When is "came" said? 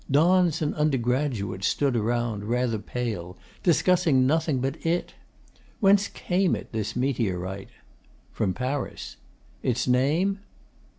6.07-6.55